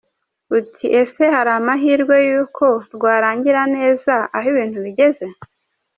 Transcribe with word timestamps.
Uti 0.57 0.85
ese 1.01 1.23
hari 1.35 1.51
amahirwe 1.59 2.15
yuko 2.29 2.65
rwarangira 2.95 3.61
neza 3.75 4.13
aho 4.35 4.47
ibintu 4.53 4.77
bigeze? 4.85 5.25